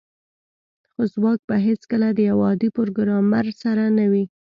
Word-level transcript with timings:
ځواک 1.13 1.39
به 1.47 1.55
هیڅکله 1.67 2.07
د 2.13 2.19
یو 2.29 2.37
عادي 2.47 2.69
پروګرامر 2.77 3.45
سره 3.61 3.83
نه 3.97 4.05
وي 4.11 4.25